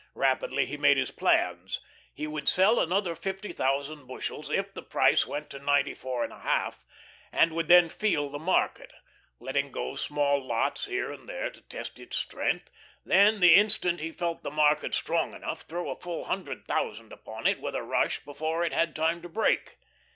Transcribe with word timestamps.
Rapidly 0.15 0.65
he 0.65 0.77
made 0.77 0.97
his 0.97 1.11
plans. 1.11 1.79
He 2.11 2.25
would 2.25 2.49
sell 2.49 2.79
another 2.79 3.13
fifty 3.13 3.51
thousand 3.51 4.07
bushels 4.07 4.49
if 4.49 4.73
the 4.73 4.81
price 4.81 5.27
went 5.27 5.51
to 5.51 5.59
ninety 5.59 5.93
four 5.93 6.23
and 6.23 6.33
a 6.33 6.39
half, 6.39 6.87
and 7.31 7.51
would 7.53 7.67
then 7.67 7.87
"feel" 7.87 8.27
the 8.27 8.39
market, 8.39 8.91
letting 9.39 9.71
go 9.71 9.95
small 9.95 10.43
lots 10.43 10.85
here 10.85 11.11
and 11.11 11.29
there, 11.29 11.51
to 11.51 11.61
test 11.61 11.99
its 11.99 12.17
strength, 12.17 12.71
then, 13.05 13.41
the 13.41 13.53
instant 13.53 13.99
he 13.99 14.11
felt 14.11 14.41
the 14.41 14.49
market 14.49 14.95
strong 14.95 15.35
enough, 15.35 15.61
throw 15.61 15.91
a 15.91 15.95
full 15.99 16.23
hundred 16.23 16.65
thousand 16.65 17.13
upon 17.13 17.45
it 17.45 17.59
with 17.61 17.75
a 17.75 17.83
rush 17.83 18.21
before 18.25 18.63
it 18.63 18.73
had 18.73 18.95
time 18.95 19.21
to 19.21 19.29
break. 19.29 19.77